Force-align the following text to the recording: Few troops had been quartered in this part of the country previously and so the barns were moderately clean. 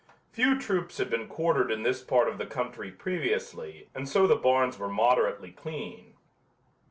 Few 0.31 0.57
troops 0.59 0.97
had 0.97 1.11
been 1.11 1.27
quartered 1.27 1.69
in 1.69 1.83
this 1.83 2.01
part 2.01 2.27
of 2.27 2.39
the 2.39 2.47
country 2.47 2.89
previously 2.89 3.87
and 3.93 4.09
so 4.09 4.25
the 4.25 4.35
barns 4.35 4.79
were 4.79 4.89
moderately 4.89 5.51
clean. 5.51 6.15